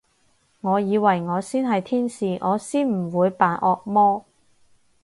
[0.61, 4.25] 我以為我先係天使，我先唔會扮惡魔